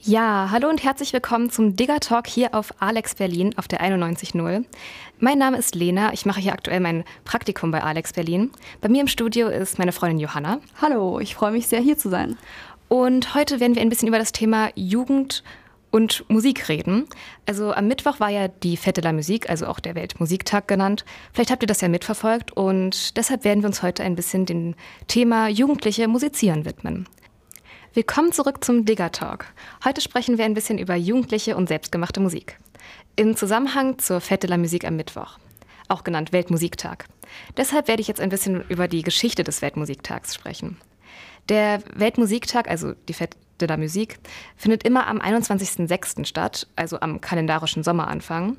[0.00, 4.64] Ja, hallo und herzlich willkommen zum Digger Talk hier auf Alex Berlin auf der 91.0.
[5.18, 8.52] Mein Name ist Lena, ich mache hier aktuell mein Praktikum bei Alex Berlin.
[8.80, 10.60] Bei mir im Studio ist meine Freundin Johanna.
[10.80, 12.38] Hallo, ich freue mich sehr hier zu sein.
[12.86, 15.42] Und heute werden wir ein bisschen über das Thema Jugend
[15.90, 17.08] und Musik reden.
[17.46, 21.04] Also am Mittwoch war ja die Fête de la Musique, also auch der Weltmusiktag genannt.
[21.32, 24.76] Vielleicht habt ihr das ja mitverfolgt und deshalb werden wir uns heute ein bisschen dem
[25.08, 27.08] Thema Jugendliche Musizieren widmen.
[27.94, 29.46] Willkommen zurück zum Digger Talk.
[29.82, 32.58] Heute sprechen wir ein bisschen über Jugendliche und selbstgemachte Musik.
[33.16, 35.38] Im Zusammenhang zur Fête de la Musique am Mittwoch,
[35.88, 37.06] auch genannt Weltmusiktag.
[37.56, 40.76] Deshalb werde ich jetzt ein bisschen über die Geschichte des Weltmusiktags sprechen.
[41.48, 44.18] Der Weltmusiktag, also die Fête de la Musique,
[44.56, 46.26] findet immer am 21.06.
[46.26, 48.58] statt, also am kalendarischen Sommeranfang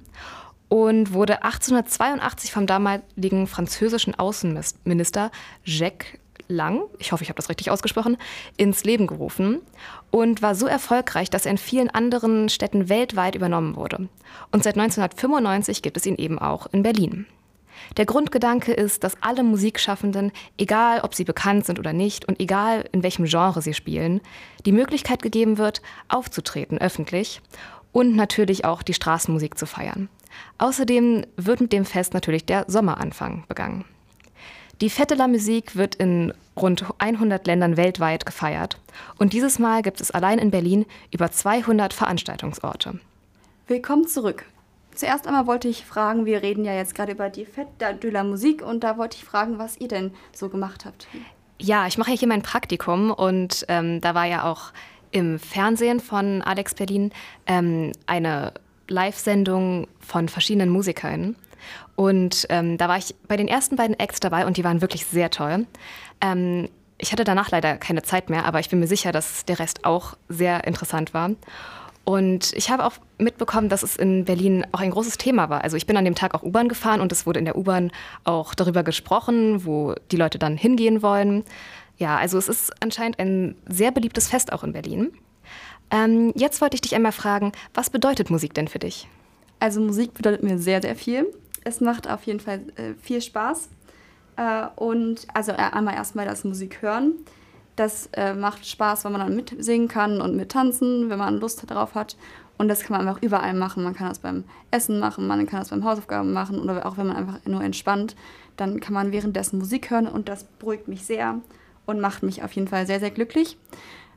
[0.70, 5.30] und wurde 1882 vom damaligen französischen Außenminister
[5.64, 6.18] Jacques
[6.52, 8.18] Lang, ich hoffe, ich habe das richtig ausgesprochen,
[8.58, 9.62] ins Leben gerufen
[10.10, 14.10] und war so erfolgreich, dass er in vielen anderen Städten weltweit übernommen wurde.
[14.52, 17.28] Und seit 1995 gibt es ihn eben auch in Berlin.
[17.98, 22.86] Der Grundgedanke ist, dass alle Musikschaffenden, egal ob sie bekannt sind oder nicht und egal
[22.92, 24.20] in welchem Genre sie spielen,
[24.66, 27.42] die Möglichkeit gegeben wird, aufzutreten öffentlich
[27.92, 30.10] und natürlich auch die Straßenmusik zu feiern.
[30.58, 33.86] Außerdem wird mit dem Fest natürlich der Sommeranfang begangen.
[34.82, 38.78] Die Fête de la Musique wird in rund 100 Ländern weltweit gefeiert
[39.18, 42.98] und dieses Mal gibt es allein in Berlin über 200 Veranstaltungsorte.
[43.68, 44.46] Willkommen zurück.
[44.96, 48.24] Zuerst einmal wollte ich fragen, wir reden ja jetzt gerade über die Fête de la
[48.24, 51.10] Musique und da wollte ich fragen, was ihr denn so gemacht habt.
[51.60, 54.72] Ja, ich mache ja hier mein Praktikum und ähm, da war ja auch
[55.12, 57.12] im Fernsehen von Alex Berlin
[57.48, 58.54] ähm, eine
[58.88, 61.36] Live-Sendung von verschiedenen Musikern.
[61.96, 65.06] Und ähm, da war ich bei den ersten beiden Acts dabei und die waren wirklich
[65.06, 65.66] sehr toll.
[66.22, 69.60] Ähm, ich hatte danach leider keine Zeit mehr, aber ich bin mir sicher, dass der
[69.60, 71.32] Rest auch sehr interessant war.
[72.04, 75.64] Und ich habe auch mitbekommen, dass es in Berlin auch ein großes Thema war.
[75.64, 77.92] Also ich bin an dem Tag auch U-Bahn gefahren und es wurde in der U-Bahn
[78.24, 81.44] auch darüber gesprochen, wo die Leute dann hingehen wollen.
[81.98, 85.12] Ja, also es ist anscheinend ein sehr beliebtes Fest auch in Berlin.
[85.92, 89.08] Ähm, jetzt wollte ich dich einmal fragen, was bedeutet Musik denn für dich?
[89.60, 91.28] Also Musik bedeutet mir sehr, sehr viel.
[91.70, 93.70] Es macht auf jeden Fall äh, viel Spaß.
[94.38, 97.14] Äh, und also äh, einmal erstmal das Musik hören.
[97.76, 101.94] Das äh, macht Spaß, wenn man dann mitsingen kann und mittanzen, wenn man Lust darauf
[101.94, 102.18] hat.
[102.58, 103.84] Und das kann man einfach überall machen.
[103.84, 107.08] Man kann das beim Essen machen, man kann das beim Hausaufgaben machen oder auch wenn
[107.08, 108.16] man einfach nur entspannt,
[108.58, 111.40] dann kann man währenddessen Musik hören und das beruhigt mich sehr
[111.86, 113.58] und macht mich auf jeden Fall sehr, sehr glücklich.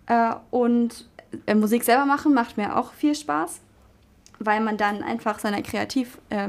[0.07, 1.09] Äh, und
[1.55, 3.61] Musik selber machen macht mir auch viel Spaß
[4.45, 6.49] weil man dann einfach seiner, Kreativ, äh,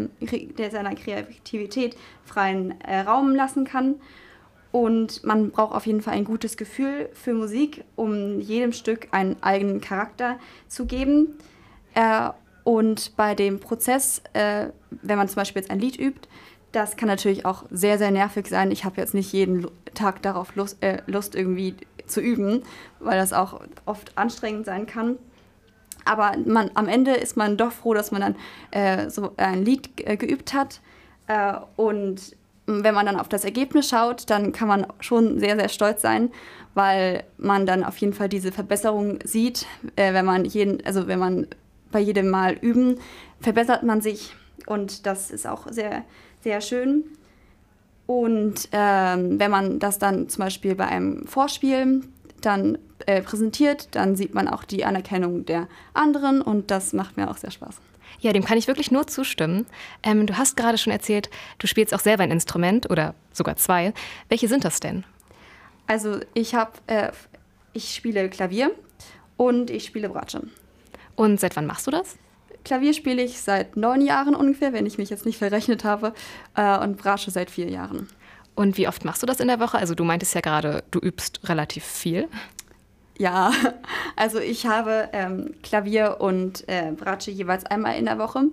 [0.70, 3.96] seiner Kreativität freien äh, Raum lassen kann.
[4.72, 9.36] Und man braucht auf jeden Fall ein gutes Gefühl für Musik, um jedem Stück einen
[9.44, 11.38] eigenen Charakter zu geben.
[11.94, 12.30] Äh,
[12.64, 16.28] und bei dem Prozess, äh, wenn man zum Beispiel jetzt ein Lied übt,
[16.72, 18.72] das kann natürlich auch sehr, sehr nervig sein.
[18.72, 21.76] Ich habe jetzt nicht jeden Tag darauf Lust, äh, Lust irgendwie
[22.08, 22.64] zu üben,
[23.00, 25.18] weil das auch oft anstrengend sein kann.
[26.06, 28.36] Aber man, am Ende ist man doch froh, dass man dann
[28.72, 30.82] äh, so ein Lied äh, geübt hat.
[31.28, 35.70] Äh, und wenn man dann auf das Ergebnis schaut, dann kann man schon sehr, sehr
[35.70, 36.32] stolz sein,
[36.74, 39.66] weil man dann auf jeden Fall diese Verbesserung sieht.
[39.96, 41.48] Äh, wenn man jeden, also wenn man
[41.92, 43.00] bei jedem Mal üben,
[43.42, 44.36] verbessert man sich.
[44.66, 46.04] Und das ist auch sehr,
[46.42, 47.04] sehr schön.
[48.06, 52.02] Und ähm, wenn man das dann zum Beispiel bei einem Vorspiel
[52.42, 52.78] dann
[53.08, 57.38] äh, präsentiert, dann sieht man auch die Anerkennung der anderen und das macht mir auch
[57.38, 57.82] sehr Spaß.
[58.20, 59.66] Ja, dem kann ich wirklich nur zustimmen.
[60.02, 63.94] Ähm, du hast gerade schon erzählt, du spielst auch selber ein Instrument oder sogar zwei.
[64.30, 65.04] Welche sind das denn?
[65.88, 67.12] Also ich habe, äh,
[67.74, 68.72] ich spiele Klavier
[69.36, 70.44] und ich spiele Bratsche.
[71.16, 72.18] Und seit wann machst du das?
[72.64, 76.14] Klavier spiele ich seit neun Jahren ungefähr, wenn ich mich jetzt nicht verrechnet habe,
[76.56, 78.08] äh, und Bratsche seit vier Jahren.
[78.56, 79.78] Und wie oft machst du das in der Woche?
[79.78, 82.30] Also du meintest ja gerade, du übst relativ viel.
[83.18, 83.52] Ja,
[84.16, 88.46] also ich habe ähm, Klavier und äh, Bratsche jeweils einmal in der Woche.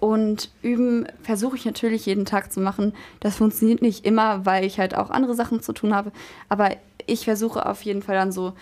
[0.00, 2.92] Und üben versuche ich natürlich jeden Tag zu machen.
[3.20, 6.12] Das funktioniert nicht immer, weil ich halt auch andere Sachen zu tun habe.
[6.48, 6.70] Aber
[7.06, 8.52] ich versuche auf jeden Fall dann so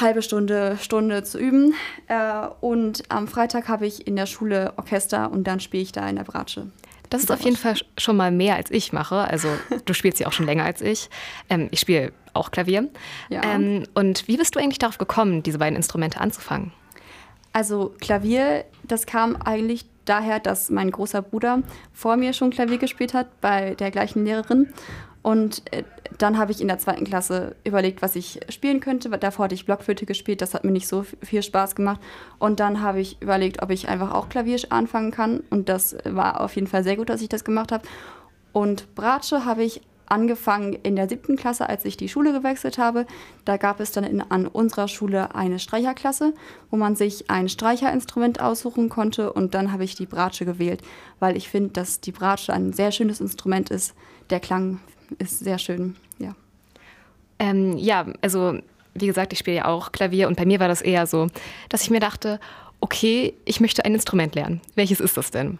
[0.00, 1.74] halbe Stunde, Stunde zu üben.
[2.08, 6.08] Äh, und am Freitag habe ich in der Schule Orchester und dann spiele ich da
[6.08, 6.66] in der Bratsche.
[7.10, 9.16] Das ist auf jeden Fall schon mal mehr, als ich mache.
[9.16, 9.48] Also
[9.84, 11.08] du spielst ja auch schon länger als ich.
[11.48, 12.88] Ähm, ich spiele auch Klavier.
[13.28, 13.42] Ja.
[13.42, 16.72] Ähm, und wie bist du eigentlich darauf gekommen, diese beiden Instrumente anzufangen?
[17.52, 21.62] Also Klavier, das kam eigentlich daher, dass mein großer Bruder
[21.92, 24.72] vor mir schon Klavier gespielt hat bei der gleichen Lehrerin.
[25.22, 25.84] Und äh,
[26.18, 29.08] dann habe ich in der zweiten Klasse überlegt, was ich spielen könnte.
[29.10, 32.00] Davor hatte ich Blockflöte gespielt, das hat mir nicht so viel Spaß gemacht.
[32.38, 35.42] Und dann habe ich überlegt, ob ich einfach auch Klavier anfangen kann.
[35.50, 37.86] Und das war auf jeden Fall sehr gut, dass ich das gemacht habe.
[38.52, 43.06] Und Bratsche habe ich angefangen in der siebten Klasse, als ich die Schule gewechselt habe.
[43.44, 46.34] Da gab es dann in, an unserer Schule eine Streicherklasse,
[46.70, 49.32] wo man sich ein Streicherinstrument aussuchen konnte.
[49.32, 50.82] Und dann habe ich die Bratsche gewählt,
[51.20, 53.94] weil ich finde, dass die Bratsche ein sehr schönes Instrument ist.
[54.30, 54.80] Der Klang
[55.18, 56.34] ist sehr schön, ja.
[57.38, 58.58] Ähm, ja, also
[58.94, 61.28] wie gesagt, ich spiele ja auch Klavier und bei mir war das eher so,
[61.68, 62.40] dass ich mir dachte,
[62.80, 64.60] okay, ich möchte ein Instrument lernen.
[64.74, 65.58] Welches ist das denn?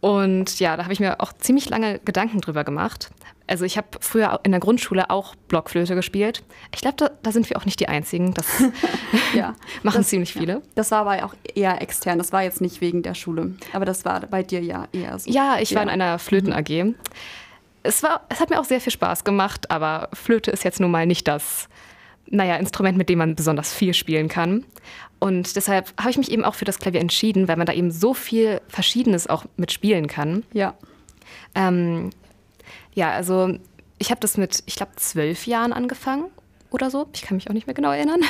[0.00, 3.10] Und ja, da habe ich mir auch ziemlich lange Gedanken drüber gemacht.
[3.48, 6.42] Also ich habe früher in der Grundschule auch Blockflöte gespielt.
[6.74, 8.34] Ich glaube, da, da, sind wir auch nicht die Einzigen.
[8.34, 8.46] Das
[9.34, 10.54] ja, machen das, ziemlich viele.
[10.54, 10.62] Ja.
[10.74, 12.18] Das war aber auch eher extern.
[12.18, 13.54] Das war jetzt nicht wegen der Schule.
[13.72, 15.30] Aber das war bei dir ja eher so.
[15.30, 15.76] Ja, ich ja.
[15.76, 16.84] war in einer Flöten-AG.
[16.84, 16.94] Mhm.
[17.86, 21.06] Es, es hat mir auch sehr viel Spaß gemacht, aber Flöte ist jetzt nun mal
[21.06, 21.68] nicht das,
[22.28, 24.64] naja, Instrument, mit dem man besonders viel spielen kann.
[25.18, 27.90] Und deshalb habe ich mich eben auch für das Klavier entschieden, weil man da eben
[27.90, 30.44] so viel Verschiedenes auch mitspielen kann.
[30.52, 30.74] Ja.
[31.54, 32.10] Ähm,
[32.94, 33.58] ja, also
[33.98, 36.26] ich habe das mit, ich glaube, zwölf Jahren angefangen
[36.70, 37.08] oder so.
[37.14, 38.20] Ich kann mich auch nicht mehr genau erinnern.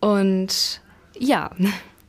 [0.00, 0.80] Und
[1.18, 1.50] ja,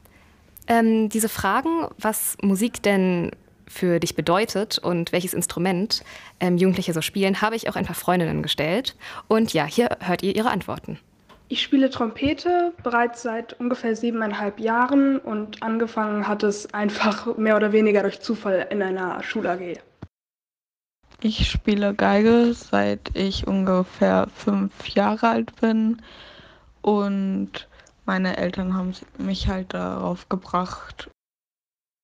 [0.68, 3.32] ähm, diese Fragen, was Musik denn
[3.72, 6.04] für dich bedeutet und welches Instrument
[6.40, 8.96] ähm, Jugendliche so spielen, habe ich auch ein paar Freundinnen gestellt.
[9.28, 11.00] Und ja, hier hört ihr ihre Antworten.
[11.48, 17.74] Ich spiele Trompete bereits seit ungefähr siebeneinhalb Jahren und angefangen hat es einfach mehr oder
[17.74, 19.80] weniger durch Zufall in einer Schul-AG.
[21.20, 26.02] Ich spiele Geige, seit ich ungefähr fünf Jahre alt bin
[26.82, 27.68] und
[28.06, 31.10] meine Eltern haben mich halt darauf gebracht.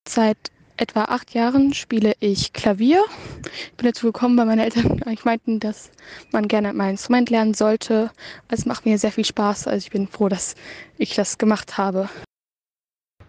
[0.07, 3.03] Seit etwa acht Jahren spiele ich Klavier.
[3.43, 5.91] Ich bin dazu gekommen, weil meine Eltern eigentlich meinten, dass
[6.31, 8.11] man gerne mein Instrument lernen sollte.
[8.47, 9.67] Es macht mir sehr viel Spaß.
[9.67, 10.55] Also ich bin froh, dass
[10.97, 12.09] ich das gemacht habe.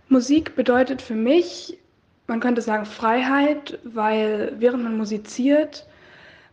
[0.08, 1.78] Musik bedeutet für mich,
[2.26, 5.86] man könnte sagen Freiheit, weil während man musiziert,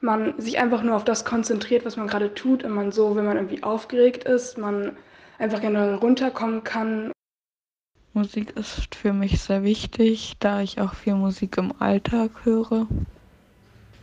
[0.01, 3.25] man sich einfach nur auf das konzentriert, was man gerade tut und man so, wenn
[3.25, 4.97] man irgendwie aufgeregt ist, man
[5.39, 7.11] einfach generell runterkommen kann
[8.15, 12.87] Musik ist für mich sehr wichtig, da ich auch viel Musik im Alltag höre.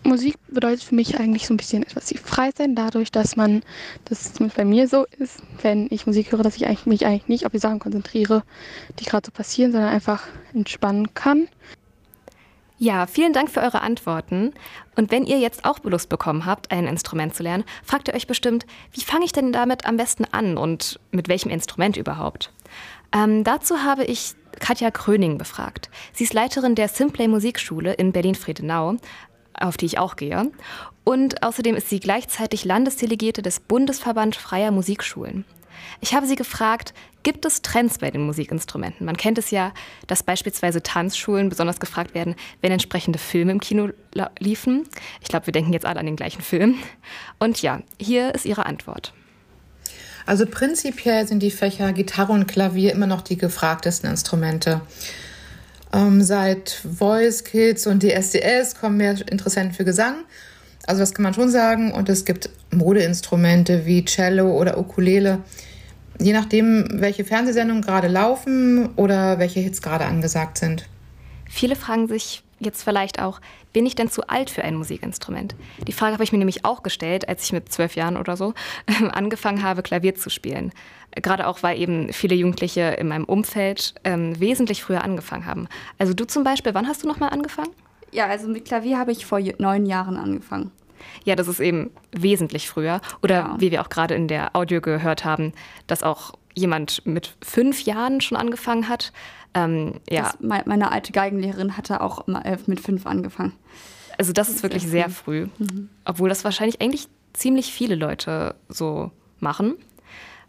[0.03, 3.63] Musik bedeutet für mich eigentlich so ein bisschen etwas wie frei sein, dadurch, dass man,
[4.05, 7.29] das zumindest bei mir so ist, wenn ich Musik höre, dass ich eigentlich, mich eigentlich
[7.29, 8.43] nicht auf die Sachen konzentriere,
[8.99, 11.49] die gerade so passieren, sondern einfach entspannen kann.
[12.77, 14.53] Ja, vielen Dank für eure Antworten.
[14.95, 18.27] Und wenn ihr jetzt auch Lust bekommen habt, ein Instrument zu lernen, fragt ihr euch
[18.27, 22.53] bestimmt, wie fange ich denn damit am besten an und mit welchem Instrument überhaupt?
[23.15, 25.91] Ähm, dazu habe ich Katja Kröning befragt.
[26.13, 28.97] Sie ist Leiterin der Simplay Musikschule in Berlin-Friedenau,
[29.55, 30.51] auf die ich auch gehe.
[31.05, 35.45] Und außerdem ist sie gleichzeitig Landesdelegierte des Bundesverband Freier Musikschulen.
[36.01, 39.05] Ich habe sie gefragt, gibt es Trends bei den Musikinstrumenten?
[39.05, 39.73] Man kennt es ja,
[40.07, 43.89] dass beispielsweise Tanzschulen besonders gefragt werden, wenn entsprechende Filme im Kino
[44.39, 44.87] liefen.
[45.21, 46.79] Ich glaube, wir denken jetzt alle an den gleichen Film.
[47.39, 49.13] Und ja, hier ist ihre Antwort.
[50.27, 54.81] Also prinzipiell sind die Fächer Gitarre und Klavier immer noch die gefragtesten Instrumente.
[55.93, 60.25] Ähm, seit Voice Kids und DSDS kommen mehr Interessenten für Gesang.
[60.87, 61.93] Also das kann man schon sagen.
[61.93, 65.41] Und es gibt Modeinstrumente wie Cello oder Ukulele.
[66.21, 70.87] Je nachdem, welche Fernsehsendungen gerade laufen oder welche Hits gerade angesagt sind.
[71.49, 73.41] Viele fragen sich jetzt vielleicht auch,
[73.73, 75.55] bin ich denn zu alt für ein Musikinstrument?
[75.87, 78.55] Die Frage habe ich mir nämlich auch gestellt, als ich mit zwölf Jahren oder so
[79.13, 80.73] angefangen habe, Klavier zu spielen.
[81.15, 85.69] Gerade auch, weil eben viele Jugendliche in meinem Umfeld ähm, wesentlich früher angefangen haben.
[85.99, 87.71] Also du zum Beispiel, wann hast du nochmal angefangen?
[88.13, 90.71] Ja, also mit Klavier habe ich vor neun Jahren angefangen.
[91.25, 93.01] Ja, das ist eben wesentlich früher.
[93.23, 93.57] Oder ja.
[93.59, 95.53] wie wir auch gerade in der Audio gehört haben,
[95.87, 99.13] dass auch jemand mit fünf Jahren schon angefangen hat.
[99.55, 100.33] Ähm, ja.
[100.41, 102.27] Das, meine alte Geigenlehrerin hatte auch
[102.67, 103.53] mit fünf angefangen.
[104.19, 105.89] Also das ist wirklich sehr früh, mhm.
[106.05, 109.75] obwohl das wahrscheinlich eigentlich ziemlich viele Leute so machen.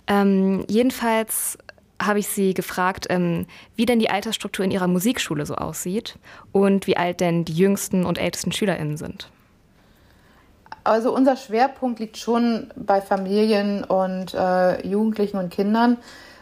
[0.07, 1.57] Ähm, jedenfalls
[2.01, 3.45] habe ich sie gefragt, ähm,
[3.75, 6.17] wie denn die Altersstruktur in ihrer Musikschule so aussieht
[6.51, 9.29] und wie alt denn die jüngsten und ältesten SchülerInnen sind.
[10.83, 15.97] Also unser Schwerpunkt liegt schon bei Familien und äh, Jugendlichen und Kindern.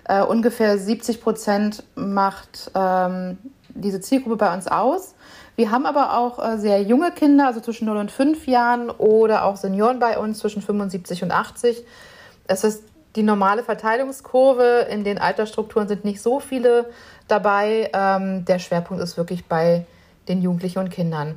[0.06, 3.38] Äh, ungefähr 70 Prozent macht ähm,
[3.70, 5.14] diese Zielgruppe bei uns aus.
[5.56, 9.46] Wir haben aber auch äh, sehr junge Kinder, also zwischen 0 und 5 Jahren oder
[9.46, 11.84] auch Senioren bei uns zwischen 75 und 80.
[12.48, 12.84] Es ist
[13.16, 14.88] die normale Verteilungskurve.
[14.90, 16.90] In den Altersstrukturen sind nicht so viele
[17.28, 17.92] dabei.
[17.94, 19.86] Ähm, der Schwerpunkt ist wirklich bei
[20.28, 21.36] den Jugendlichen und Kindern.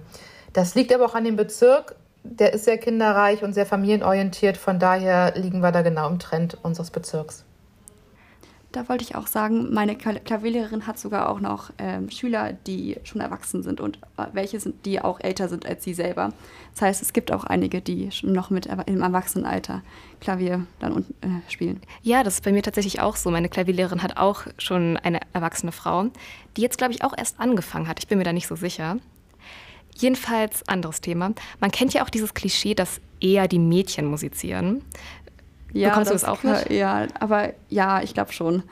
[0.52, 4.56] Das liegt aber auch an dem Bezirk der ist sehr kinderreich und sehr familienorientiert.
[4.56, 7.44] Von daher liegen wir da genau im Trend unseres Bezirks.
[8.72, 13.20] Da wollte ich auch sagen, meine Klavierlehrerin hat sogar auch noch ähm, Schüler, die schon
[13.20, 16.32] erwachsen sind und äh, welche sind, die auch älter sind als sie selber.
[16.72, 19.82] Das heißt, es gibt auch einige, die schon noch mit im Erwachsenenalter
[20.18, 21.82] Klavier dann äh, spielen.
[22.02, 23.30] Ja, das ist bei mir tatsächlich auch so.
[23.30, 26.06] Meine Klavierlehrerin hat auch schon eine erwachsene Frau,
[26.56, 28.00] die jetzt, glaube ich, auch erst angefangen hat.
[28.00, 28.96] Ich bin mir da nicht so sicher.
[29.96, 31.32] Jedenfalls anderes Thema.
[31.60, 34.84] Man kennt ja auch dieses Klischee, dass eher die Mädchen musizieren.
[35.72, 36.70] Ja, Bekommst das du das auch mit?
[36.70, 38.62] Ja, aber ja, ich glaube schon.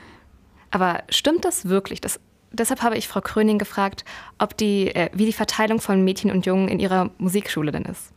[0.71, 2.01] Aber stimmt das wirklich?
[2.01, 2.19] Das,
[2.51, 4.05] deshalb habe ich Frau Kröning gefragt,
[4.39, 8.11] ob die, äh, wie die Verteilung von Mädchen und Jungen in ihrer Musikschule denn ist.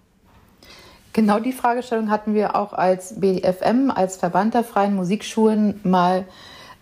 [1.12, 6.26] Genau die Fragestellung hatten wir auch als BDFM, als Verband der freien Musikschulen mal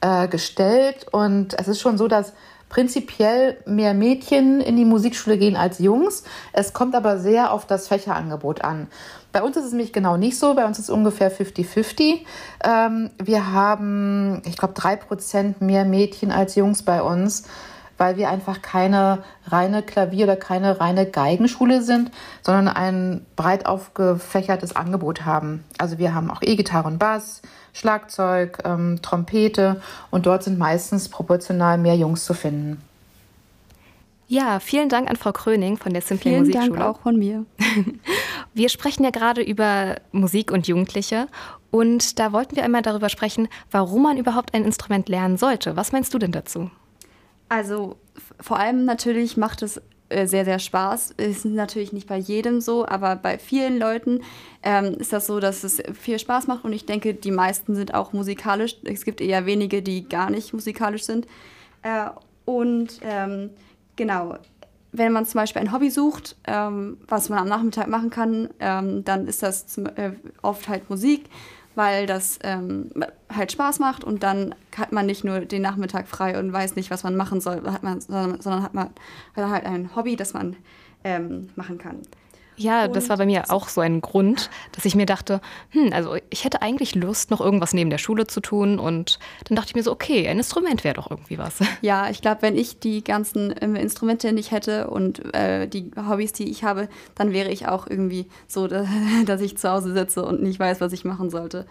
[0.00, 1.06] äh, gestellt.
[1.12, 2.32] Und es ist schon so, dass
[2.74, 6.24] prinzipiell mehr Mädchen in die Musikschule gehen als Jungs.
[6.52, 8.88] Es kommt aber sehr auf das Fächerangebot an.
[9.30, 10.54] Bei uns ist es nämlich genau nicht so.
[10.54, 12.22] Bei uns ist es ungefähr 50-50.
[12.64, 17.44] Ähm, wir haben, ich glaube, drei Prozent mehr Mädchen als Jungs bei uns,
[17.98, 22.10] weil wir einfach keine reine Klavier- oder keine reine Geigenschule sind,
[22.42, 25.64] sondern ein breit aufgefächertes Angebot haben.
[25.78, 31.78] Also wir haben auch E-Gitarre und Bass, Schlagzeug, ähm, Trompete und dort sind meistens proportional
[31.78, 32.82] mehr Jungs zu finden.
[34.26, 36.64] Ja, vielen Dank an Frau Kröning von der Simply vielen Musikschule.
[36.64, 37.44] Vielen Dank auch von mir.
[38.54, 41.28] Wir sprechen ja gerade über Musik und Jugendliche
[41.70, 45.74] und da wollten wir einmal darüber sprechen, warum man überhaupt ein Instrument lernen sollte.
[45.74, 46.70] Was meinst du denn dazu?
[47.48, 47.96] Also
[48.40, 51.12] vor allem natürlich macht es äh, sehr, sehr Spaß.
[51.16, 54.20] Ist natürlich nicht bei jedem so, aber bei vielen Leuten
[54.62, 57.94] ähm, ist das so, dass es viel Spaß macht und ich denke, die meisten sind
[57.94, 58.76] auch musikalisch.
[58.84, 61.26] Es gibt eher wenige, die gar nicht musikalisch sind.
[61.82, 62.10] Äh,
[62.44, 63.50] und ähm,
[63.96, 64.36] genau,
[64.92, 69.04] wenn man zum Beispiel ein Hobby sucht, ähm, was man am Nachmittag machen kann, ähm,
[69.04, 71.24] dann ist das zum, äh, oft halt Musik
[71.74, 72.90] weil das ähm,
[73.32, 76.90] halt Spaß macht und dann hat man nicht nur den Nachmittag frei und weiß nicht,
[76.90, 78.90] was man machen soll, hat man, sondern, hat man
[79.36, 80.56] hat halt ein Hobby, das man
[81.02, 82.02] ähm, machen kann.
[82.56, 86.16] Ja, das war bei mir auch so ein Grund, dass ich mir dachte, hm, also
[86.30, 88.78] ich hätte eigentlich Lust, noch irgendwas neben der Schule zu tun.
[88.78, 91.58] Und dann dachte ich mir so, okay, ein Instrument wäre doch irgendwie was.
[91.82, 96.32] Ja, ich glaube, wenn ich die ganzen äh, Instrumente nicht hätte und äh, die Hobbys,
[96.32, 98.68] die ich habe, dann wäre ich auch irgendwie so,
[99.26, 101.66] dass ich zu Hause sitze und nicht weiß, was ich machen sollte.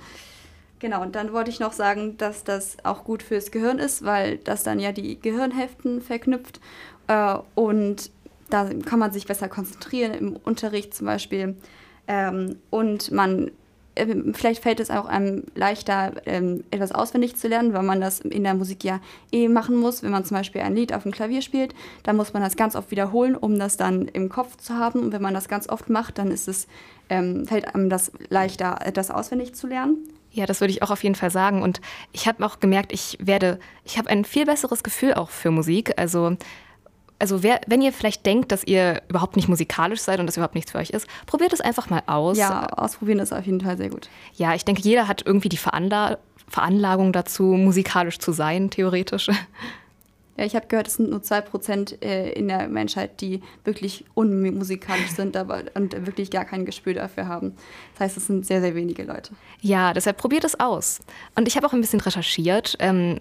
[0.79, 4.37] Genau, und dann wollte ich noch sagen, dass das auch gut fürs Gehirn ist, weil
[4.37, 6.59] das dann ja die Gehirnhälften verknüpft.
[7.07, 8.11] Äh, und
[8.53, 11.55] da kann man sich besser konzentrieren im Unterricht zum Beispiel.
[12.07, 13.51] Ähm, und man
[13.95, 18.21] ähm, vielleicht fällt es auch einem leichter, ähm, etwas auswendig zu lernen, weil man das
[18.21, 18.99] in der Musik ja
[19.31, 20.03] eh machen muss.
[20.03, 22.75] Wenn man zum Beispiel ein Lied auf dem Klavier spielt, dann muss man das ganz
[22.75, 24.99] oft wiederholen, um das dann im Kopf zu haben.
[24.99, 26.67] Und wenn man das ganz oft macht, dann ist es,
[27.09, 29.97] ähm, fällt einem das leichter, das auswendig zu lernen.
[30.31, 31.61] Ja, das würde ich auch auf jeden Fall sagen.
[31.61, 31.79] Und
[32.11, 35.93] ich habe auch gemerkt, ich werde, ich habe ein viel besseres Gefühl auch für Musik.
[35.97, 36.37] Also
[37.23, 40.55] also wer, wenn ihr vielleicht denkt, dass ihr überhaupt nicht musikalisch seid und das überhaupt
[40.55, 42.37] nichts für euch ist, probiert es einfach mal aus.
[42.37, 44.09] Ja, ausprobieren ist auf jeden Fall sehr gut.
[44.33, 46.17] Ja, ich denke, jeder hat irgendwie die Veranla
[46.49, 49.29] Veranlagung dazu, musikalisch zu sein, theoretisch.
[50.35, 55.11] Ja, ich habe gehört, es sind nur 2% äh, in der Menschheit, die wirklich unmusikalisch
[55.11, 57.53] sind aber, und wirklich gar kein Gespür dafür haben.
[57.93, 59.33] Das heißt, es sind sehr, sehr wenige Leute.
[59.61, 61.01] Ja, deshalb probiert es aus.
[61.35, 62.75] Und ich habe auch ein bisschen recherchiert.
[62.79, 63.19] Ähm,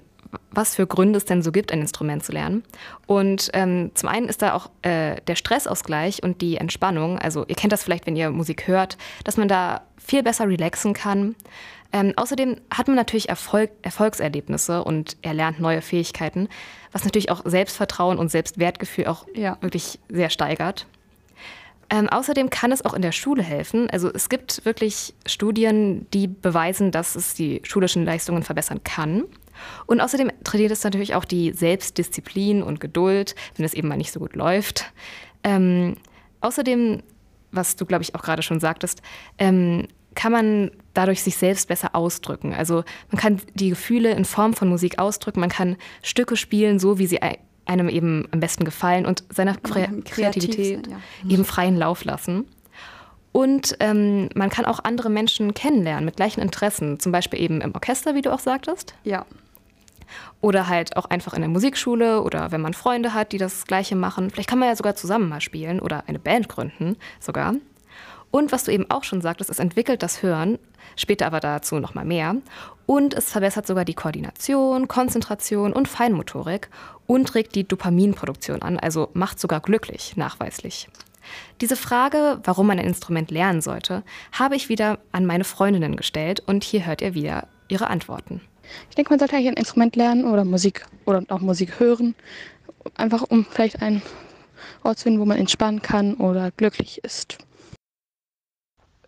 [0.50, 2.62] was für Gründe es denn so gibt, ein Instrument zu lernen.
[3.06, 7.18] Und ähm, zum einen ist da auch äh, der Stressausgleich und die Entspannung.
[7.18, 10.94] Also ihr kennt das vielleicht, wenn ihr Musik hört, dass man da viel besser relaxen
[10.94, 11.34] kann.
[11.92, 16.48] Ähm, außerdem hat man natürlich Erfolg, Erfolgserlebnisse und erlernt neue Fähigkeiten,
[16.90, 19.58] was natürlich auch Selbstvertrauen und Selbstwertgefühl auch ja.
[19.60, 20.86] wirklich sehr steigert.
[21.90, 23.90] Ähm, außerdem kann es auch in der Schule helfen.
[23.90, 29.24] Also es gibt wirklich Studien, die beweisen, dass es die schulischen Leistungen verbessern kann.
[29.86, 34.12] Und außerdem trainiert es natürlich auch die Selbstdisziplin und Geduld, wenn es eben mal nicht
[34.12, 34.92] so gut läuft.
[35.44, 35.96] Ähm,
[36.40, 37.02] außerdem,
[37.50, 39.02] was du, glaube ich, auch gerade schon sagtest,
[39.38, 42.52] ähm, kann man dadurch sich selbst besser ausdrücken.
[42.52, 46.98] Also man kann die Gefühle in Form von Musik ausdrücken, man kann Stücke spielen, so
[46.98, 47.20] wie sie
[47.64, 51.30] einem eben am besten gefallen und seiner Kreativität sein, ja.
[51.30, 52.46] eben freien Lauf lassen.
[53.32, 57.74] Und ähm, man kann auch andere Menschen kennenlernen mit gleichen Interessen, zum Beispiel eben im
[57.74, 58.94] Orchester, wie du auch sagtest.
[59.04, 59.24] Ja.
[60.40, 63.96] Oder halt auch einfach in der Musikschule oder wenn man Freunde hat, die das Gleiche
[63.96, 64.30] machen.
[64.30, 67.54] Vielleicht kann man ja sogar zusammen mal spielen oder eine Band gründen sogar.
[68.32, 70.58] Und was du eben auch schon sagtest, es entwickelt das Hören,
[70.96, 72.36] später aber dazu nochmal mehr.
[72.86, 76.70] Und es verbessert sogar die Koordination, Konzentration und Feinmotorik
[77.06, 80.88] und regt die Dopaminproduktion an, also macht sogar glücklich, nachweislich.
[81.60, 84.02] Diese Frage, warum man ein Instrument lernen sollte,
[84.32, 88.40] habe ich wieder an meine Freundinnen gestellt und hier hört ihr wieder ihre Antworten.
[88.88, 92.14] Ich denke, man sollte eigentlich ein Instrument lernen oder Musik oder auch Musik hören,
[92.96, 94.02] einfach um vielleicht einen
[94.82, 97.38] Ort zu finden, wo man entspannen kann oder glücklich ist.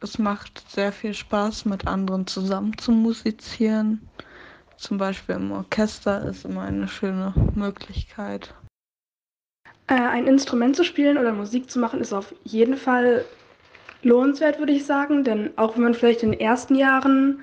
[0.01, 4.07] Es macht sehr viel Spaß, mit anderen zusammen zu musizieren.
[4.77, 8.55] Zum Beispiel im Orchester ist immer eine schöne Möglichkeit.
[9.87, 13.25] Äh, ein Instrument zu spielen oder Musik zu machen ist auf jeden Fall
[14.03, 15.25] lohnenswert, würde ich sagen.
[15.25, 17.43] Denn auch wenn man vielleicht in den ersten Jahren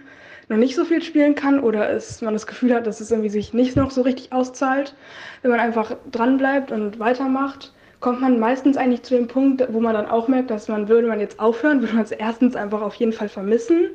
[0.52, 3.30] noch nicht so viel spielen kann oder es, man das Gefühl hat, dass es irgendwie
[3.30, 4.94] sich nicht noch so richtig auszahlt,
[5.42, 9.94] wenn man einfach dranbleibt und weitermacht, kommt man meistens eigentlich zu dem Punkt, wo man
[9.94, 12.96] dann auch merkt, dass man, würde man jetzt aufhören, würde man es erstens einfach auf
[12.96, 13.92] jeden Fall vermissen.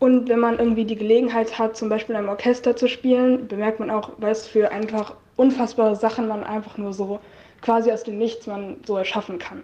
[0.00, 3.80] Und wenn man irgendwie die Gelegenheit hat, zum Beispiel in einem Orchester zu spielen, bemerkt
[3.80, 7.20] man auch, was für einfach unfassbare Sachen man einfach nur so
[7.60, 9.62] quasi aus dem Nichts man so erschaffen kann.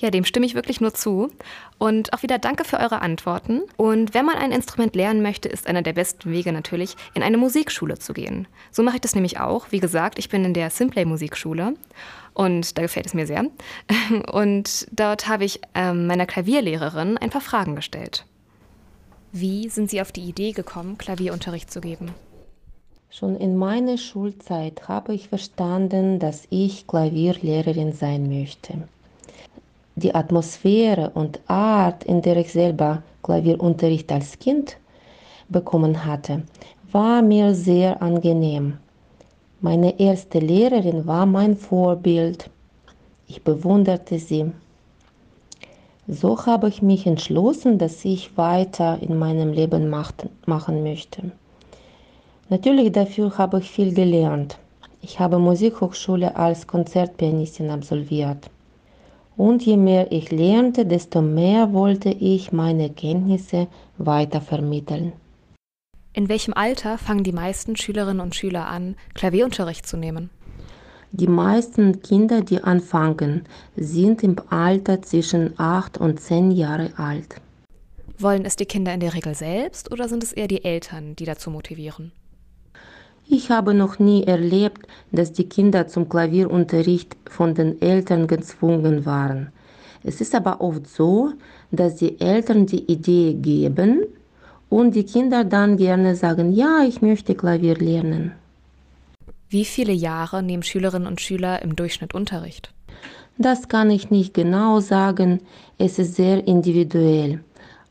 [0.00, 1.30] Ja, dem stimme ich wirklich nur zu.
[1.78, 3.60] Und auch wieder danke für eure Antworten.
[3.76, 7.36] Und wenn man ein Instrument lernen möchte, ist einer der besten Wege natürlich, in eine
[7.36, 8.48] Musikschule zu gehen.
[8.70, 9.66] So mache ich das nämlich auch.
[9.70, 11.74] Wie gesagt, ich bin in der Simplay Musikschule
[12.32, 13.44] und da gefällt es mir sehr.
[14.32, 18.24] Und dort habe ich ähm, meiner Klavierlehrerin ein paar Fragen gestellt.
[19.32, 22.14] Wie sind Sie auf die Idee gekommen, Klavierunterricht zu geben?
[23.10, 28.88] Schon in meiner Schulzeit habe ich verstanden, dass ich Klavierlehrerin sein möchte.
[30.02, 34.78] Die Atmosphäre und Art, in der ich selber Klavierunterricht als Kind
[35.50, 36.44] bekommen hatte,
[36.90, 38.78] war mir sehr angenehm.
[39.60, 42.48] Meine erste Lehrerin war mein Vorbild.
[43.26, 44.50] Ich bewunderte sie.
[46.08, 51.30] So habe ich mich entschlossen, dass ich weiter in meinem Leben machen möchte.
[52.48, 54.56] Natürlich dafür habe ich viel gelernt.
[55.02, 58.48] Ich habe Musikhochschule als Konzertpianistin absolviert.
[59.40, 65.14] Und je mehr ich lernte, desto mehr wollte ich meine Kenntnisse weiter vermitteln.
[66.12, 70.28] In welchem Alter fangen die meisten Schülerinnen und Schüler an, Klavierunterricht zu nehmen?
[71.12, 77.40] Die meisten Kinder, die anfangen, sind im Alter zwischen 8 und 10 Jahre alt.
[78.18, 81.24] Wollen es die Kinder in der Regel selbst oder sind es eher die Eltern, die
[81.24, 82.12] dazu motivieren?
[83.32, 89.52] Ich habe noch nie erlebt, dass die Kinder zum Klavierunterricht von den Eltern gezwungen waren.
[90.02, 91.30] Es ist aber oft so,
[91.70, 94.02] dass die Eltern die Idee geben
[94.68, 98.32] und die Kinder dann gerne sagen, ja, ich möchte Klavier lernen.
[99.48, 102.72] Wie viele Jahre nehmen Schülerinnen und Schüler im Durchschnitt Unterricht?
[103.38, 105.40] Das kann ich nicht genau sagen,
[105.78, 107.44] es ist sehr individuell.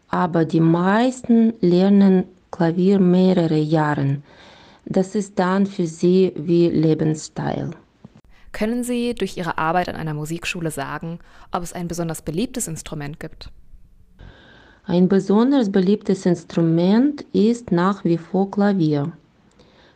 [0.09, 4.17] Aber die meisten lernen Klavier mehrere Jahre.
[4.91, 7.71] Das ist dann für sie wie Lebensstil.
[8.51, 11.19] Können Sie durch Ihre Arbeit an einer Musikschule sagen,
[11.51, 13.51] ob es ein besonders beliebtes Instrument gibt?
[14.85, 19.11] Ein besonders beliebtes Instrument ist nach wie vor Klavier.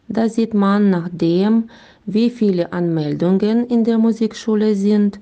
[0.08, 1.71] Da sieht man nach dem,
[2.06, 5.19] wie viele Anmeldungen in der Musikschule sind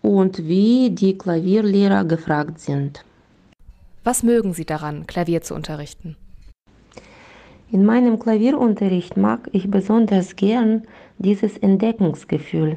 [0.00, 3.04] und wie die Klavierlehrer gefragt sind.
[4.04, 6.16] Was mögen Sie daran, Klavier zu unterrichten?
[7.72, 10.82] In meinem Klavierunterricht mag ich besonders gern
[11.16, 12.76] dieses Entdeckungsgefühl.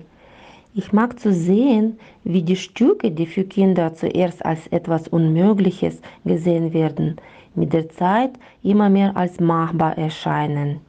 [0.74, 6.72] Ich mag zu sehen, wie die Stücke, die für Kinder zuerst als etwas Unmögliches gesehen
[6.72, 7.18] werden,
[7.56, 10.80] mit der Zeit immer mehr als machbar erscheinen.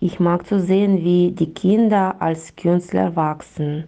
[0.00, 3.84] Ich mag zu sehen, wie die Kinder als Künstler wachsen.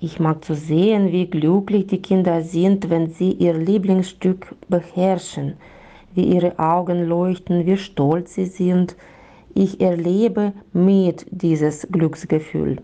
[0.00, 5.58] Ich mag zu sehen, wie glücklich die Kinder sind, wenn sie ihr Lieblingsstück beherrschen,
[6.16, 8.96] wie ihre Augen leuchten, wie stolz sie sind.
[9.54, 12.78] Ich erlebe mit dieses Glücksgefühl.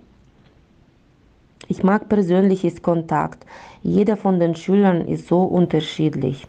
[1.69, 3.45] Ich mag persönliches Kontakt.
[3.83, 6.47] Jeder von den Schülern ist so unterschiedlich.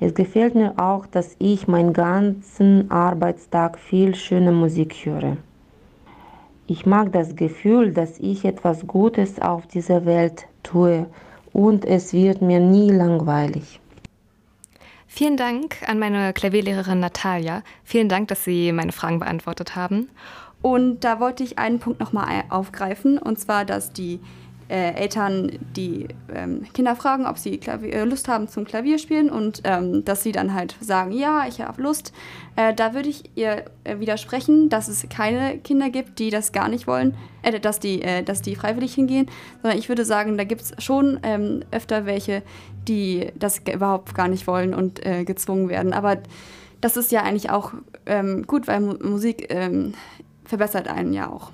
[0.00, 5.36] Es gefällt mir auch, dass ich meinen ganzen Arbeitstag viel schöne Musik höre.
[6.66, 11.06] Ich mag das Gefühl, dass ich etwas Gutes auf dieser Welt tue
[11.52, 13.80] und es wird mir nie langweilig.
[15.10, 17.62] Vielen Dank an meine Klavierlehrerin Natalia.
[17.82, 20.10] Vielen Dank, dass Sie meine Fragen beantwortet haben.
[20.60, 24.20] Und da wollte ich einen Punkt nochmal aufgreifen, und zwar, dass die
[24.68, 29.62] äh, Eltern die ähm, Kinder fragen, ob sie Klavier, äh, Lust haben zum Klavierspielen und
[29.64, 32.12] ähm, dass sie dann halt sagen, ja, ich habe Lust.
[32.56, 36.68] Äh, da würde ich ihr äh, widersprechen, dass es keine Kinder gibt, die das gar
[36.68, 39.26] nicht wollen, äh, dass, die, dass die freiwillig hingehen,
[39.62, 42.42] sondern ich würde sagen, da gibt es schon ähm, öfter welche,
[42.86, 45.92] die das überhaupt gar nicht wollen und gezwungen werden.
[45.92, 46.16] Aber
[46.80, 47.72] das ist ja eigentlich auch
[48.06, 49.94] ähm, gut, weil Mu Musik ähm,
[50.44, 51.52] verbessert einen ja auch.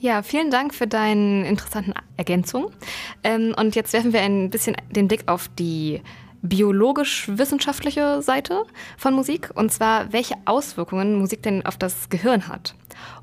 [0.00, 2.70] Ja, vielen Dank für deine interessanten Ergänzungen.
[3.22, 6.00] Ähm, und jetzt werfen wir ein bisschen den Blick auf die
[6.40, 8.64] biologisch-wissenschaftliche Seite
[8.96, 9.50] von Musik.
[9.54, 12.74] Und zwar, welche Auswirkungen Musik denn auf das Gehirn hat.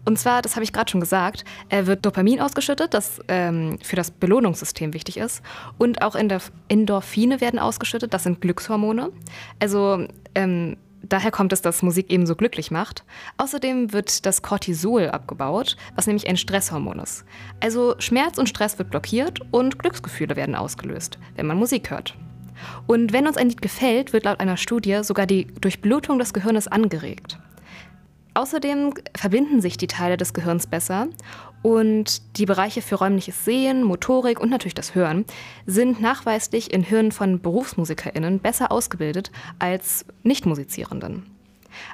[0.06, 4.12] Und zwar, das habe ich gerade schon gesagt, wird Dopamin ausgeschüttet, das ähm, für das
[4.12, 5.42] Belohnungssystem wichtig ist.
[5.80, 9.12] Und auch Endorphine werden ausgeschüttet, das sind Glückshormone.
[9.60, 10.78] Also ähm,
[11.10, 13.04] daher kommt es, dass Musik eben so glücklich macht.
[13.38, 17.26] Außerdem wird das Cortisol abgebaut, was nämlich ein Stresshormon ist.
[17.60, 22.16] Also Schmerz und Stress wird blockiert und Glücksgefühle werden ausgelöst, wenn man Musik hört.
[22.88, 26.68] Und wenn uns ein Lied gefällt, wird laut einer Studie sogar die Durchblutung des Gehirns
[26.68, 27.38] angeregt.
[28.38, 31.08] Außerdem verbinden sich die Teile des Gehirns besser
[31.64, 35.26] und die Bereiche für räumliches Sehen, Motorik und natürlich das Hören
[35.66, 41.26] sind nachweislich in Hirnen von BerufsmusikerInnen besser ausgebildet als Nichtmusizierenden.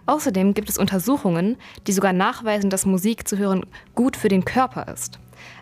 [0.06, 1.56] Außerdem gibt es Untersuchungen,
[1.88, 5.20] die sogar nachweisen, dass Musik zu hören gut für den Körper ist.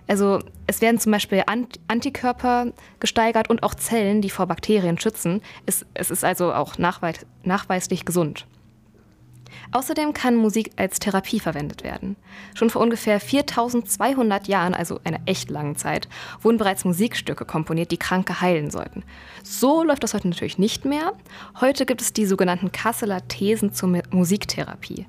[0.07, 1.43] Also es werden zum Beispiel
[1.87, 5.43] Antikörper gesteigert und auch Zellen, die vor Bakterien schützen.
[5.67, 8.47] Es, ist also auch nachweis, nachweislich gesund.
[9.73, 12.17] Außerdem kann Musik als Therapie verwendet werden.
[12.53, 16.09] Schon vor ungefähr 4200 Jahren, also einer echt langen Zeit,
[16.41, 19.03] wurden bereits Musikstücke komponiert, die Kranke heilen sollten.
[19.43, 21.13] So läuft das heute natürlich nicht mehr.
[21.61, 25.05] Heute gibt es die sogenannten Kasseler Thesen zur Musiktherapie.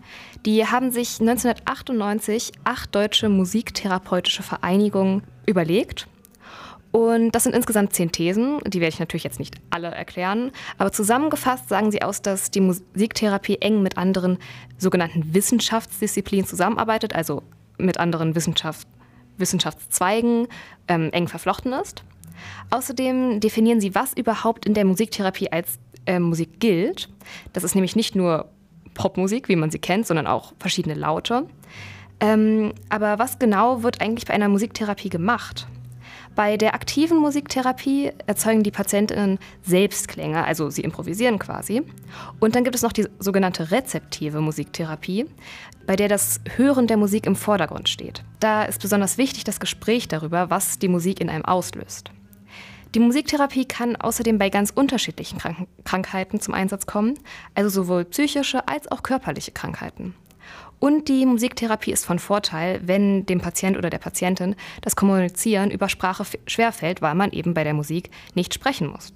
[0.47, 6.07] Die haben sich 1998 acht deutsche musiktherapeutische Vereinigungen überlegt
[6.93, 10.93] und das sind insgesamt zehn Thesen, die werde ich natürlich jetzt nicht alle erklären, aber
[10.93, 14.39] zusammengefasst sagen sie aus, dass die Musiktherapie eng mit anderen
[14.77, 17.43] sogenannten Wissenschaftsdisziplinen zusammenarbeitet, also
[17.79, 18.87] mit anderen Wissenschaft,
[19.39, 20.49] Wissenschaftszweigen
[20.87, 22.05] ähm, eng verflochten ist.
[22.71, 27.09] Außerdem definieren sie, was überhaupt in der Musiktherapie als äh, Musik gilt.
[27.55, 28.51] Das ist nämlich nicht nur
[28.93, 31.47] Popmusik, wie man sie kennt, sondern auch verschiedene Laute.
[32.21, 35.67] Ähm, aber was genau wird eigentlich bei einer Musiktherapie gemacht?
[36.35, 41.83] Bei der aktiven Musiktherapie erzeugen die Patientinnen Selbstklänge, also sie improvisieren quasi.
[42.41, 45.27] Und dann gibt es noch die sogenannte rezeptive Musiktherapie,
[45.87, 48.25] bei der das Hören der Musik im Vordergrund steht.
[48.41, 52.11] Da ist besonders wichtig das Gespräch darüber, was die Musik in einem auslöst.
[52.95, 57.19] Die Musiktherapie kann außerdem bei ganz unterschiedlichen Krank Krankheiten zum Einsatz kommen,
[57.55, 60.15] also sowohl psychische als auch körperliche Krankheiten.
[60.83, 65.89] Und die Musiktherapie ist von Vorteil, wenn dem Patient oder der Patientin das Kommunizieren über
[65.89, 69.13] Sprache schwerfällt, weil man eben bei der Musik nicht sprechen muss.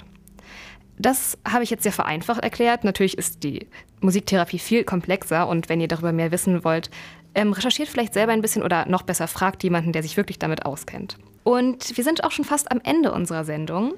[0.96, 2.84] Das habe ich jetzt sehr vereinfacht erklärt.
[2.84, 3.66] Natürlich ist die
[4.00, 6.88] Musiktherapie viel komplexer und wenn ihr darüber mehr wissen wollt,
[7.34, 10.64] ähm, recherchiert vielleicht selber ein bisschen oder noch besser fragt jemanden, der sich wirklich damit
[10.64, 11.18] auskennt.
[11.42, 13.94] Und wir sind auch schon fast am Ende unserer Sendung.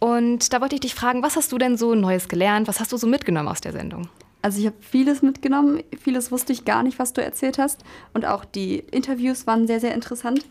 [0.00, 2.66] Und da wollte ich dich fragen, was hast du denn so Neues gelernt?
[2.66, 4.08] Was hast du so mitgenommen aus der Sendung?
[4.46, 7.80] Also ich habe vieles mitgenommen, vieles wusste ich gar nicht, was du erzählt hast.
[8.14, 10.46] Und auch die Interviews waren sehr, sehr interessant.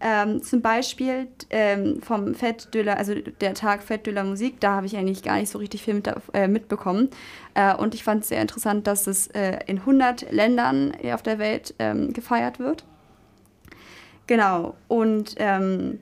[0.00, 5.22] Ähm, zum Beispiel ähm, vom Fête also der Tag Fête Musique, da habe ich eigentlich
[5.22, 7.08] gar nicht so richtig viel mit, äh, mitbekommen.
[7.54, 11.38] Äh, und ich fand es sehr interessant, dass es äh, in 100 Ländern auf der
[11.38, 12.82] Welt ähm, gefeiert wird.
[14.26, 14.74] Genau.
[14.88, 16.00] Und ähm,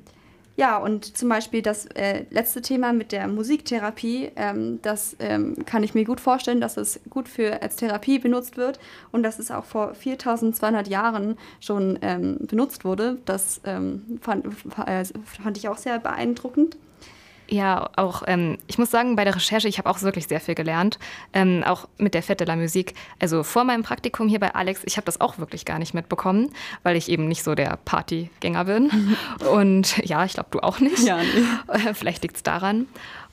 [0.59, 5.85] ja, und zum Beispiel das äh, letzte Thema mit der Musiktherapie, ähm, das ähm, kann
[5.85, 8.81] ich mir gut vorstellen, dass es gut für als Therapie benutzt wird
[9.12, 13.18] und dass es auch vor 4200 Jahren schon ähm, benutzt wurde.
[13.25, 14.47] Das ähm, fand,
[14.85, 16.77] äh, fand ich auch sehr beeindruckend.
[17.51, 20.55] Ja, auch ähm, ich muss sagen, bei der Recherche, ich habe auch wirklich sehr viel
[20.55, 20.99] gelernt,
[21.33, 22.95] ähm, auch mit der Fette la Musik.
[23.21, 26.51] Also vor meinem Praktikum hier bei Alex, ich habe das auch wirklich gar nicht mitbekommen,
[26.83, 29.17] weil ich eben nicht so der Partygänger bin.
[29.51, 30.99] Und ja, ich glaube, du auch nicht.
[31.01, 31.93] Ja, nee.
[31.95, 32.87] Vielleicht liegt es daran.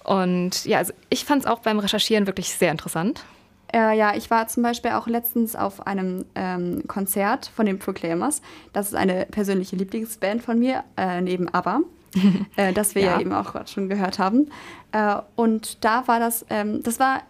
[0.06, 3.26] Und ja, also ich fand es auch beim Recherchieren wirklich sehr interessant.
[3.74, 8.42] Äh, ja, ich war zum Beispiel auch letztens auf einem ähm, Konzert von den Proclaimers.
[8.72, 11.82] Das ist eine persönliche Lieblingsband von mir, äh, neben ABBA.
[12.56, 13.14] äh, das wir ja.
[13.14, 13.20] ja.
[13.20, 14.50] eben auch gerade schon gehört haben.
[14.92, 17.22] Äh, und da war das, ähm, das war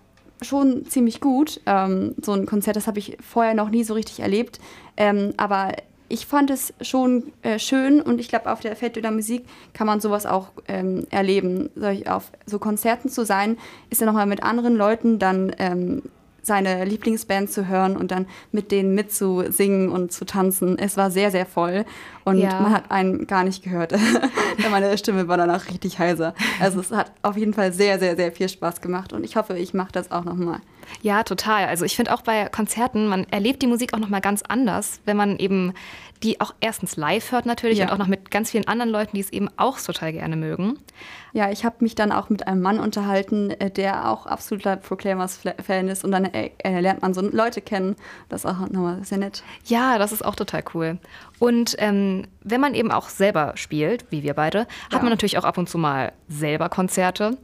[0.41, 1.61] schon ziemlich gut.
[1.65, 4.59] Ähm, so ein Konzert, das habe ich vorher noch nie so richtig erlebt.
[4.97, 5.73] Ähm, aber
[6.07, 9.99] ich fand es schon äh, schön und ich glaube, auf der la Musik kann man
[9.99, 11.69] sowas auch ähm, erleben.
[11.75, 13.57] Solch, auf so Konzerten zu sein,
[13.89, 16.03] ist ja nochmal mit anderen Leuten dann ähm,
[16.45, 20.77] seine Lieblingsband zu hören und dann mit denen mitzusingen und zu tanzen.
[20.77, 21.85] Es war sehr, sehr voll
[22.23, 22.61] und ja.
[22.61, 23.93] man hat einen gar nicht gehört.
[24.71, 26.35] Meine Stimme war danach richtig heiser.
[26.59, 29.57] Also es hat auf jeden Fall sehr, sehr, sehr viel Spaß gemacht und ich hoffe,
[29.57, 30.59] ich mache das auch nochmal.
[31.01, 31.65] Ja, total.
[31.65, 35.17] Also ich finde auch bei Konzerten, man erlebt die Musik auch nochmal ganz anders, wenn
[35.17, 35.73] man eben
[36.23, 37.85] die auch erstens live hört natürlich ja.
[37.85, 40.79] und auch noch mit ganz vielen anderen Leuten, die es eben auch total gerne mögen.
[41.33, 45.89] Ja, ich habe mich dann auch mit einem Mann unterhalten, äh, der auch absoluter Proclaimers-Fan
[45.89, 47.95] ist und dann äh, äh, lernt man so Leute kennen.
[48.29, 49.43] Das ist auch nochmal sehr nett.
[49.65, 50.97] Ja, das ist auch total cool.
[51.39, 54.65] Und ähm, wenn man eben auch selber spielt, wie wir beide, ja.
[54.95, 57.37] hat man natürlich auch ab und zu mal selber Konzerte.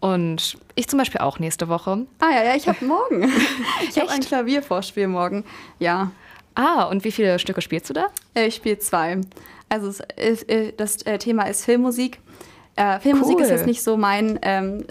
[0.00, 2.06] Und ich zum Beispiel auch nächste Woche.
[2.20, 3.30] Ah ja, ja, ich habe morgen.
[3.88, 5.44] ich habe ein Klaviervorspiel morgen.
[5.78, 6.10] Ja.
[6.54, 8.06] Ah, und wie viele Stücke spielst du da?
[8.34, 9.20] Äh, ich spiele zwei.
[9.68, 12.20] Also äh, das äh, Thema ist Filmmusik.
[12.76, 13.42] Äh, Filmmusik cool.
[13.42, 14.84] ist jetzt nicht so mein, ähm,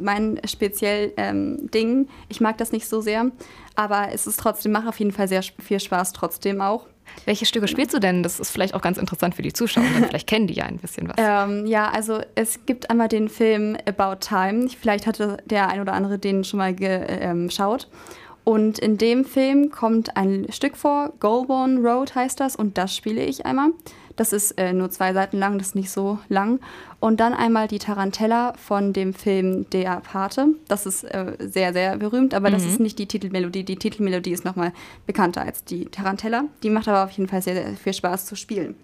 [0.00, 2.08] mein speziell ähm, Ding.
[2.28, 3.30] Ich mag das nicht so sehr.
[3.76, 6.86] Aber es ist trotzdem, macht auf jeden Fall sehr viel Spaß trotzdem auch.
[7.24, 8.22] Welche Stücke spielst du denn?
[8.22, 9.84] Das ist vielleicht auch ganz interessant für die Zuschauer.
[10.08, 11.16] vielleicht kennen die ja ein bisschen was.
[11.18, 14.68] Ähm, ja, also es gibt einmal den Film About Time.
[14.68, 17.88] Vielleicht hatte der ein oder andere den schon mal geschaut.
[17.90, 18.10] Ähm,
[18.44, 23.24] und in dem Film kommt ein Stück vor, Goulburn Road heißt das, und das spiele
[23.24, 23.70] ich einmal.
[24.16, 26.60] Das ist äh, nur zwei Seiten lang, das ist nicht so lang.
[26.98, 30.48] Und dann einmal die Tarantella von dem Film Der Pate.
[30.68, 32.54] Das ist äh, sehr, sehr berühmt, aber mhm.
[32.54, 33.64] das ist nicht die Titelmelodie.
[33.64, 34.72] Die Titelmelodie ist nochmal
[35.06, 36.44] bekannter als die Tarantella.
[36.62, 38.74] Die macht aber auf jeden Fall sehr, sehr viel Spaß zu spielen.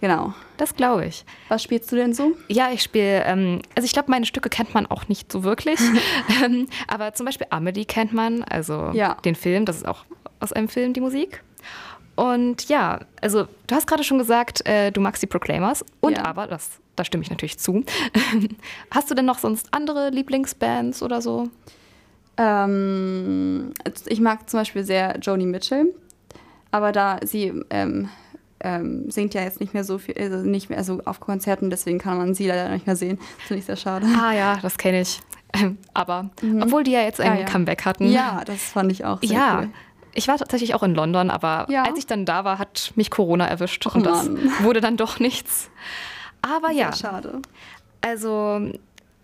[0.00, 0.32] Genau.
[0.56, 1.24] Das glaube ich.
[1.48, 2.32] Was spielst du denn so?
[2.48, 5.78] Ja, ich spiele, ähm, also ich glaube, meine Stücke kennt man auch nicht so wirklich.
[6.44, 9.14] ähm, aber zum Beispiel Amelie kennt man, also ja.
[9.24, 10.04] den Film, das ist auch
[10.40, 11.42] aus einem Film die Musik.
[12.16, 15.84] Und ja, also du hast gerade schon gesagt, äh, du magst die Proclaimers.
[16.00, 16.24] Und ja.
[16.24, 17.84] aber, das, da stimme ich natürlich zu.
[18.90, 21.48] hast du denn noch sonst andere Lieblingsbands oder so?
[22.36, 23.72] Ähm,
[24.06, 25.94] ich mag zum Beispiel sehr Joni Mitchell.
[26.70, 28.08] Aber da sie ähm,
[28.60, 31.98] ähm, singt ja jetzt nicht mehr so viel, also nicht mehr so auf Konzerten, deswegen
[31.98, 33.18] kann man sie leider nicht mehr sehen.
[33.38, 34.06] Das finde ich sehr schade.
[34.06, 35.20] Ah ja, das kenne ich.
[35.94, 36.62] Aber mhm.
[36.62, 37.44] obwohl die ja jetzt ein ja, ja.
[37.46, 38.10] Comeback hatten.
[38.10, 39.58] Ja, das fand ich auch sehr ja.
[39.60, 39.70] cool.
[40.12, 41.84] Ich war tatsächlich auch in London, aber ja.
[41.84, 44.52] als ich dann da war, hat mich Corona erwischt Och, und das Mann.
[44.60, 45.70] wurde dann doch nichts.
[46.42, 46.92] Aber ja.
[46.92, 47.40] Schade.
[48.00, 48.72] Also,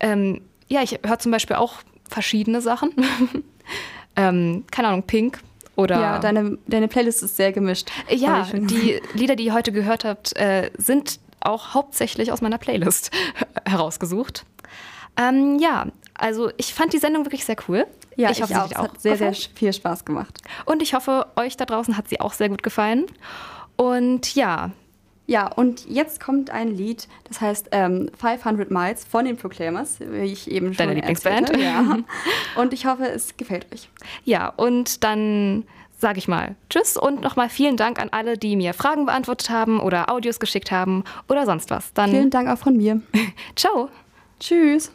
[0.00, 1.74] ähm, ja, ich höre zum Beispiel auch
[2.08, 2.92] verschiedene Sachen.
[4.16, 5.40] ähm, keine Ahnung, Pink
[5.76, 7.90] oder ja, deine, deine Playlist ist sehr gemischt.
[8.08, 13.10] Ja, die Lieder, die ihr heute gehört habt, äh, sind auch hauptsächlich aus meiner Playlist
[13.66, 14.44] herausgesucht.
[15.16, 17.86] Ähm, ja, also ich fand die Sendung wirklich sehr cool.
[18.16, 18.70] Ja, ich, ich hoffe, auch.
[18.70, 19.34] Es hat sehr, gefallen.
[19.34, 20.40] sehr viel Spaß gemacht.
[20.64, 23.06] Und ich hoffe, euch da draußen hat sie auch sehr gut gefallen.
[23.76, 24.70] Und ja.
[25.26, 30.18] Ja, und jetzt kommt ein Lied, das heißt ähm, 500 Miles von den Proclaimers, wie
[30.18, 31.56] ich eben schon Deine Lieblingsband.
[31.56, 31.98] Ja.
[32.56, 33.88] Und ich hoffe, es gefällt euch.
[34.24, 35.64] Ja, und dann
[35.98, 39.80] sage ich mal Tschüss und nochmal vielen Dank an alle, die mir Fragen beantwortet haben
[39.80, 41.92] oder Audios geschickt haben oder sonst was.
[41.94, 43.00] Dann vielen Dank auch von mir.
[43.56, 43.88] Ciao.
[44.38, 44.92] Tschüss.